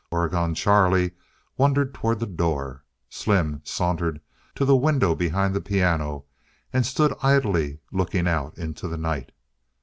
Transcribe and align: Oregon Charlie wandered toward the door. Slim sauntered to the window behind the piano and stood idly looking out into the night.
Oregon 0.09 0.55
Charlie 0.55 1.11
wandered 1.57 1.93
toward 1.93 2.19
the 2.19 2.25
door. 2.25 2.83
Slim 3.07 3.61
sauntered 3.63 4.19
to 4.55 4.65
the 4.65 4.75
window 4.75 5.13
behind 5.13 5.53
the 5.53 5.61
piano 5.61 6.25
and 6.73 6.87
stood 6.87 7.13
idly 7.21 7.77
looking 7.91 8.27
out 8.27 8.57
into 8.57 8.87
the 8.87 8.97
night. 8.97 9.31